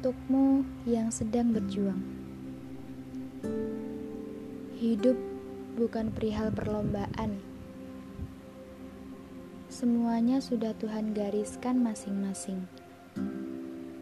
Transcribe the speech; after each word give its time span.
Untukmu 0.00 0.64
yang 0.88 1.12
sedang 1.12 1.52
berjuang, 1.52 2.00
hidup 4.80 5.12
bukan 5.76 6.08
perihal 6.08 6.48
perlombaan. 6.56 7.36
Semuanya 9.68 10.40
sudah 10.40 10.72
Tuhan 10.80 11.12
gariskan 11.12 11.84
masing-masing. 11.84 12.64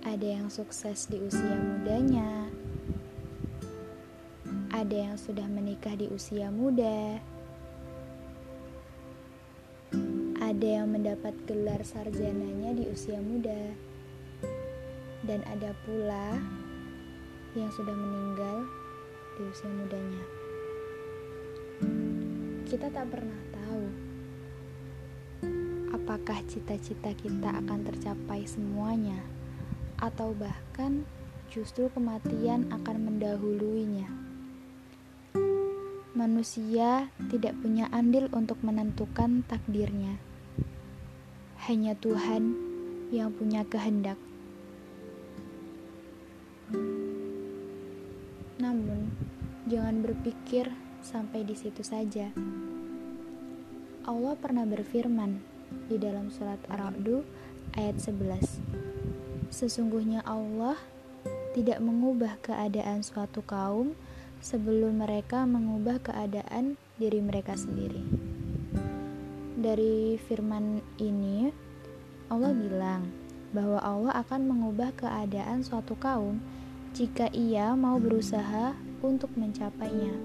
Ada 0.06 0.38
yang 0.38 0.46
sukses 0.54 1.10
di 1.10 1.18
usia 1.18 1.58
mudanya, 1.58 2.46
ada 4.70 4.94
yang 4.94 5.18
sudah 5.18 5.50
menikah 5.50 5.98
di 5.98 6.06
usia 6.14 6.46
muda, 6.54 7.18
ada 10.38 10.62
yang 10.78 10.94
mendapat 10.94 11.34
gelar 11.42 11.82
sarjananya 11.82 12.70
di 12.78 12.86
usia 12.86 13.18
muda 13.18 13.87
dan 15.28 15.44
ada 15.44 15.76
pula 15.84 16.40
yang 17.52 17.68
sudah 17.76 17.92
meninggal 17.92 18.64
di 19.36 19.44
usia 19.44 19.68
mudanya. 19.68 20.24
Kita 22.64 22.88
tak 22.88 23.12
pernah 23.12 23.40
tahu 23.52 23.84
apakah 25.92 26.40
cita-cita 26.48 27.12
kita 27.12 27.60
akan 27.60 27.84
tercapai 27.84 28.48
semuanya, 28.48 29.20
atau 30.00 30.32
bahkan 30.32 31.04
justru 31.52 31.92
kematian 31.92 32.64
akan 32.72 32.96
mendahuluinya. 33.12 34.08
Manusia 36.16 37.12
tidak 37.28 37.54
punya 37.60 37.92
andil 37.92 38.32
untuk 38.32 38.56
menentukan 38.64 39.44
takdirnya. 39.44 40.16
Hanya 41.68 41.92
Tuhan 41.94 42.56
yang 43.12 43.30
punya 43.36 43.62
kehendak. 43.68 44.16
Namun, 48.68 49.08
jangan 49.64 50.04
berpikir 50.04 50.68
sampai 51.00 51.40
di 51.40 51.56
situ 51.56 51.80
saja. 51.80 52.28
Allah 54.04 54.36
pernah 54.36 54.68
berfirman 54.68 55.40
di 55.88 55.96
dalam 55.96 56.28
surat 56.28 56.60
Ar-Ra'd 56.68 57.24
ayat 57.80 57.96
11. 57.96 58.60
Sesungguhnya 59.48 60.20
Allah 60.28 60.76
tidak 61.56 61.80
mengubah 61.80 62.36
keadaan 62.44 63.00
suatu 63.00 63.40
kaum 63.40 63.96
sebelum 64.44 65.00
mereka 65.00 65.48
mengubah 65.48 66.04
keadaan 66.04 66.76
diri 67.00 67.24
mereka 67.24 67.56
sendiri. 67.56 68.04
Dari 69.56 70.20
firman 70.28 70.84
ini, 71.00 71.48
Allah 72.28 72.52
bilang 72.52 73.08
bahwa 73.56 73.80
Allah 73.80 74.12
akan 74.20 74.44
mengubah 74.44 74.92
keadaan 74.92 75.64
suatu 75.64 75.96
kaum 75.96 76.36
jika 76.98 77.30
ia 77.30 77.78
mau 77.78 77.94
berusaha 78.02 78.74
untuk 79.06 79.30
mencapainya. 79.38 80.18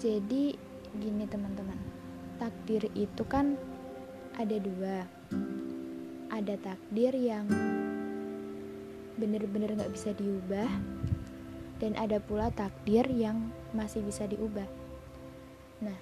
Jadi, 0.00 0.56
gini 0.96 1.28
teman-teman, 1.28 1.76
takdir 2.40 2.88
itu 2.96 3.28
kan 3.28 3.60
ada 4.40 4.56
dua. 4.56 5.04
Ada 6.32 6.56
takdir 6.64 7.12
yang 7.12 7.44
benar-benar 9.20 9.76
gak 9.76 9.92
bisa 9.92 10.16
diubah, 10.16 10.72
dan 11.76 11.92
ada 12.00 12.24
pula 12.24 12.48
takdir 12.56 13.04
yang 13.12 13.52
masih 13.76 14.00
bisa 14.00 14.24
diubah. 14.24 14.64
Nah, 15.84 15.98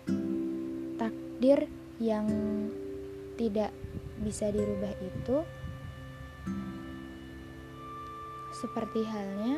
takdir 1.02 1.66
yang 1.98 2.30
tidak 3.34 3.74
bisa 4.22 4.54
dirubah 4.54 4.94
itu 5.02 5.42
seperti 8.50 9.02
halnya 9.08 9.56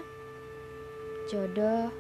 jodoh, 1.26 1.91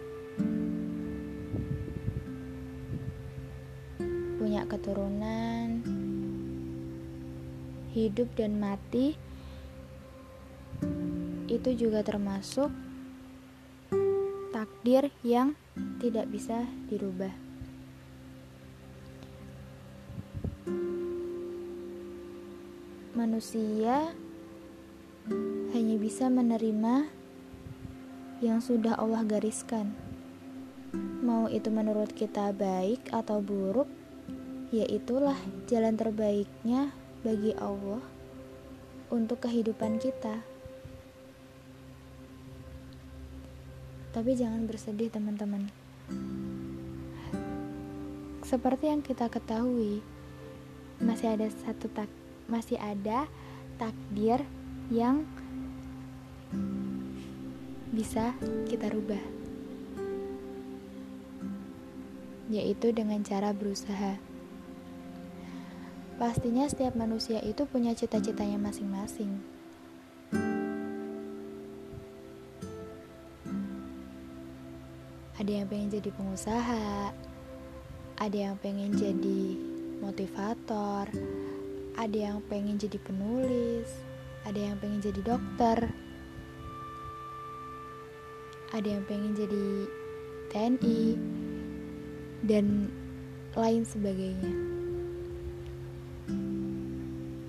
punya 4.38 4.62
keturunan, 4.70 5.82
hidup 7.90 8.28
dan 8.38 8.58
mati, 8.58 9.18
itu 11.50 11.70
juga 11.74 12.06
termasuk 12.06 12.70
takdir 14.54 15.10
yang 15.26 15.58
tidak 15.98 16.30
bisa 16.30 16.66
dirubah. 16.86 17.34
Manusia 23.12 24.14
hanya 25.72 25.96
bisa 26.00 26.26
menerima 26.26 27.06
yang 28.42 28.58
sudah 28.58 28.98
Allah 28.98 29.22
gariskan. 29.22 29.94
Mau 31.22 31.46
itu 31.46 31.70
menurut 31.70 32.10
kita 32.10 32.50
baik 32.50 33.14
atau 33.14 33.38
buruk, 33.38 33.86
ya 34.74 34.82
itulah 34.90 35.38
jalan 35.70 35.94
terbaiknya 35.94 36.90
bagi 37.22 37.54
Allah 37.54 38.02
untuk 39.14 39.46
kehidupan 39.46 40.02
kita. 40.02 40.42
Tapi 44.12 44.30
jangan 44.36 44.68
bersedih, 44.68 45.08
teman-teman. 45.08 45.72
Seperti 48.44 48.92
yang 48.92 49.00
kita 49.00 49.32
ketahui, 49.32 50.04
masih 51.00 51.32
ada 51.32 51.48
satu 51.48 51.88
tak 51.88 52.10
masih 52.50 52.76
ada 52.76 53.24
takdir 53.80 54.44
yang 54.88 55.22
bisa 57.92 58.32
kita 58.66 58.88
rubah, 58.88 59.20
yaitu 62.48 62.90
dengan 62.90 63.20
cara 63.20 63.52
berusaha. 63.52 64.16
Pastinya, 66.16 66.64
setiap 66.70 66.94
manusia 66.94 67.42
itu 67.44 67.66
punya 67.66 67.92
cita-citanya 67.92 68.56
masing-masing. 68.56 69.42
Ada 75.42 75.50
yang 75.58 75.66
pengen 75.66 75.90
jadi 75.90 76.10
pengusaha, 76.14 77.10
ada 78.22 78.38
yang 78.38 78.54
pengen 78.62 78.94
jadi 78.94 79.42
motivator, 79.98 81.10
ada 81.98 82.18
yang 82.18 82.38
pengen 82.46 82.78
jadi 82.78 82.94
penulis, 83.02 83.90
ada 84.42 84.60
yang 84.60 84.76
pengen 84.78 85.00
jadi 85.00 85.20
dokter, 85.22 85.78
ada 88.72 88.88
yang 88.88 89.04
pengen 89.06 89.36
jadi 89.36 89.66
TNI, 90.52 91.00
dan 92.42 92.90
lain 93.54 93.82
sebagainya. 93.86 94.52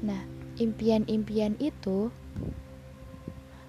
Nah, 0.05 0.21
impian-impian 0.61 1.57
itu 1.57 2.13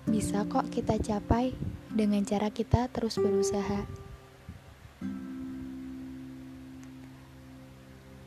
bisa 0.05 0.45
kok 0.45 0.69
kita 0.69 1.01
capai 1.01 1.57
dengan 1.89 2.21
cara 2.29 2.53
kita 2.53 2.93
terus 2.93 3.17
berusaha. 3.17 3.89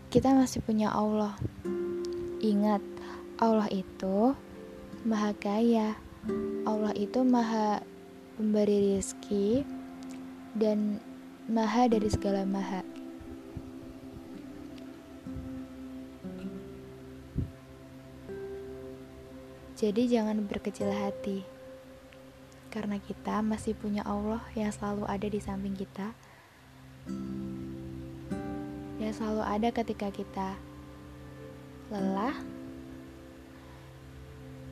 Kita 0.09 0.34
masih 0.34 0.66
punya 0.66 0.90
Allah. 0.90 1.38
Ingat, 2.41 2.81
Allah 3.38 3.69
itu 3.69 4.34
maha 5.07 5.31
kaya. 5.40 5.95
Allah 6.68 6.91
itu 7.00 7.23
maha 7.23 7.79
pemberi 8.35 9.00
rezeki 9.00 9.63
dan 10.51 11.00
maha 11.47 11.87
dari 11.87 12.11
segala 12.11 12.43
maha. 12.43 12.84
Jadi 19.79 20.11
jangan 20.11 20.43
berkecil 20.43 20.91
hati. 20.91 21.47
Karena 22.67 22.99
kita 22.99 23.40
masih 23.40 23.79
punya 23.79 24.03
Allah 24.03 24.43
yang 24.59 24.76
selalu 24.76 25.08
ada 25.08 25.28
di 25.31 25.40
samping 25.40 25.72
kita. 25.72 26.11
Yang 28.99 29.23
selalu 29.23 29.43
ada 29.47 29.70
ketika 29.72 30.11
kita 30.11 30.59
lelah, 31.96 32.35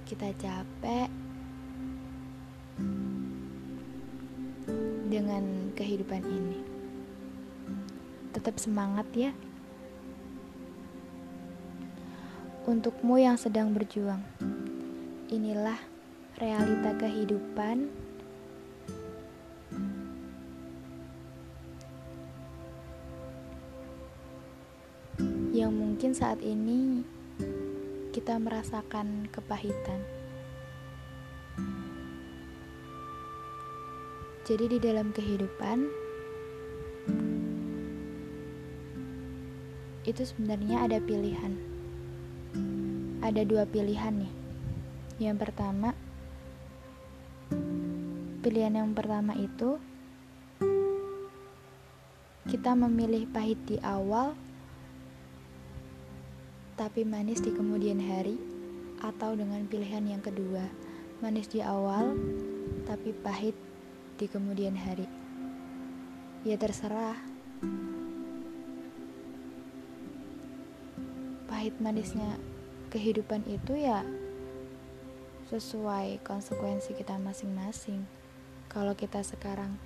kita 0.05 0.29
capek, 0.37 1.09
dengan 5.15 5.71
kehidupan 5.73 6.21
ini. 6.27 6.59
Tetap 8.35 8.59
semangat 8.59 9.07
ya. 9.15 9.31
Untukmu 12.65 13.21
yang 13.21 13.37
sedang 13.37 13.71
berjuang, 13.71 14.19
inilah 15.29 15.77
realita 16.41 16.97
kehidupan 16.97 17.87
yang 25.55 25.71
mungkin 25.71 26.11
saat 26.11 26.41
ini 26.41 27.05
kita 28.15 28.39
merasakan 28.39 29.27
kepahitan. 29.27 29.99
Jadi, 34.47 34.71
di 34.71 34.79
dalam 34.79 35.11
kehidupan 35.11 35.83
itu 40.07 40.21
sebenarnya 40.23 40.87
ada 40.87 41.03
pilihan. 41.03 41.59
Ada 43.19 43.43
dua 43.43 43.67
pilihan 43.67 44.15
nih. 44.15 44.33
Yang 45.19 45.51
pertama, 45.51 45.91
pilihan 48.39 48.79
yang 48.79 48.95
pertama 48.95 49.35
itu 49.35 49.75
kita 52.47 52.79
memilih 52.79 53.27
pahit 53.35 53.59
di 53.67 53.75
awal 53.83 54.39
tapi 56.75 57.07
manis 57.07 57.39
di 57.39 57.55
kemudian 57.55 58.03
hari, 58.03 58.35
atau 58.99 59.31
dengan 59.35 59.63
pilihan 59.67 60.03
yang 60.03 60.19
kedua, 60.19 60.67
manis 61.23 61.47
di 61.47 61.63
awal 61.63 62.15
tapi 62.83 63.15
pahit 63.15 63.55
di 64.19 64.27
kemudian 64.27 64.75
hari. 64.75 65.07
Ya 66.43 66.59
terserah. 66.59 67.17
Pahit 71.47 71.73
manisnya 71.79 72.37
kehidupan 72.91 73.47
itu 73.47 73.79
ya 73.79 74.03
sesuai 75.47 76.21
konsekuensi 76.27 76.91
kita 76.93 77.15
masing-masing. 77.17 78.03
Kalau 78.67 78.93
kita 78.93 79.23
sekarang 79.23 79.79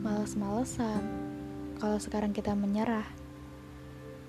males-malesan, 0.00 1.02
kalau 1.76 1.98
sekarang 2.00 2.32
kita 2.32 2.56
menyerah, 2.56 3.06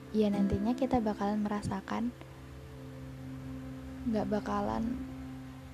ya 0.09 0.27
nantinya 0.33 0.73
kita 0.73 0.97
bakalan 0.97 1.45
merasakan 1.45 2.09
nggak 4.09 4.25
bakalan 4.25 4.97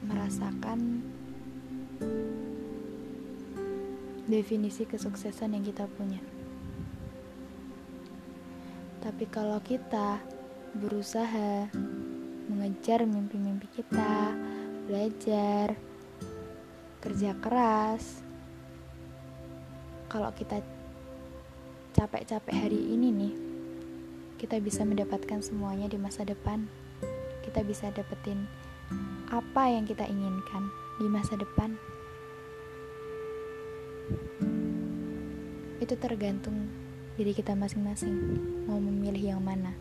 merasakan 0.03 0.99
definisi 4.25 4.89
kesuksesan 4.89 5.53
yang 5.53 5.63
kita 5.63 5.85
punya. 5.85 6.19
Tapi 9.05 9.29
kalau 9.29 9.61
kita 9.61 10.17
berusaha 10.75 11.69
mengejar 12.49 13.05
mimpi-mimpi 13.05 13.69
kita 13.71 14.33
belajar 14.89 15.77
kerja 16.99 17.31
keras 17.37 18.21
kalau 20.09 20.29
kita 20.33 20.59
capek-capek 21.93 22.53
hari 22.53 22.81
ini 22.91 23.07
nih 23.13 23.44
kita 24.45 24.61
bisa 24.61 24.85
mendapatkan 24.85 25.41
semuanya 25.41 25.89
di 25.89 25.97
masa 25.97 26.21
depan. 26.21 26.69
Kita 27.41 27.65
bisa 27.65 27.89
dapetin 27.89 28.45
apa 29.33 29.73
yang 29.73 29.89
kita 29.89 30.05
inginkan 30.05 30.69
di 31.01 31.09
masa 31.09 31.33
depan. 31.33 31.73
Itu 35.81 35.97
tergantung 35.97 36.69
diri 37.17 37.33
kita 37.33 37.57
masing-masing 37.57 38.13
mau 38.69 38.77
memilih 38.77 39.33
yang 39.33 39.41
mana. 39.41 39.73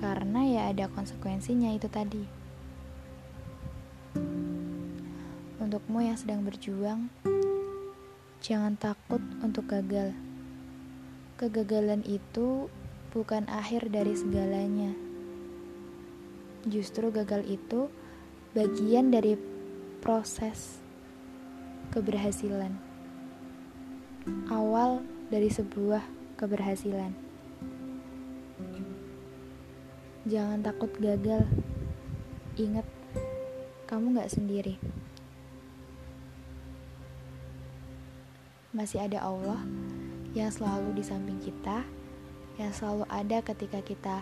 Karena 0.00 0.40
ya 0.48 0.62
ada 0.72 0.88
konsekuensinya 0.96 1.76
itu 1.76 1.92
tadi. 1.92 2.24
Untukmu 5.60 6.00
yang 6.00 6.16
sedang 6.16 6.48
berjuang, 6.48 7.12
jangan 8.40 8.72
takut 8.80 9.20
untuk 9.44 9.68
gagal. 9.68 10.16
Kegagalan 11.36 12.00
itu 12.08 12.72
bukan 13.16 13.48
akhir 13.48 13.88
dari 13.88 14.12
segalanya. 14.12 14.92
Justru 16.68 17.08
gagal 17.08 17.48
itu 17.48 17.88
bagian 18.52 19.08
dari 19.08 19.40
proses 20.04 20.84
keberhasilan. 21.96 22.76
Awal 24.52 25.00
dari 25.32 25.48
sebuah 25.48 26.04
keberhasilan. 26.36 27.16
Jangan 30.28 30.60
takut 30.60 30.92
gagal. 31.00 31.48
Ingat, 32.60 32.84
kamu 33.88 34.20
gak 34.20 34.28
sendiri. 34.28 34.76
Masih 38.76 39.00
ada 39.00 39.24
Allah 39.24 39.64
yang 40.36 40.52
selalu 40.52 41.00
di 41.00 41.04
samping 41.06 41.40
kita 41.40 41.95
yang 42.56 42.72
selalu 42.72 43.04
ada 43.12 43.38
ketika 43.44 43.80
kita 43.84 44.16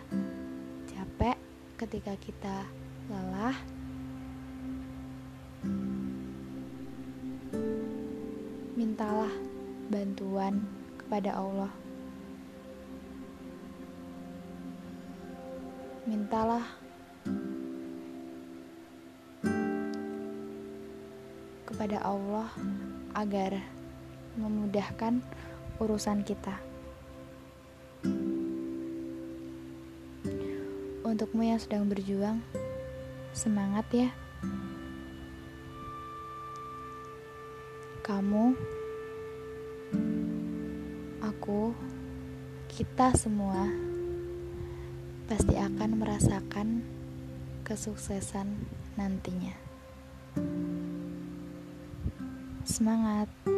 capek, 0.90 1.38
ketika 1.78 2.19
kita 2.19 2.66
lelah. 3.06 3.54
Mintalah 8.75 9.31
bantuan 9.86 10.66
kepada 10.98 11.31
Allah. 11.38 11.72
Mintalah 16.04 16.66
kepada 21.64 22.02
Allah 22.02 22.50
agar 23.14 23.62
memudahkan 24.34 25.22
urusan 25.78 26.26
kita. 26.26 26.74
Untukmu 31.14 31.46
yang 31.46 31.62
sedang 31.62 31.87
berjuang, 31.87 32.43
semangat 33.31 33.87
ya. 33.94 34.11
Kamu, 38.02 38.50
aku, 41.22 41.70
kita 42.66 43.14
semua 43.14 43.70
pasti 45.31 45.55
akan 45.55 46.02
merasakan 46.02 46.82
kesuksesan 47.62 48.50
nantinya. 48.99 49.55
Semangat! 52.67 53.54